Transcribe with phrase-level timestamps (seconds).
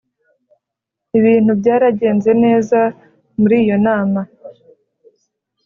[1.17, 2.79] ibintu byaragenze neza
[3.39, 4.21] muri iyo nama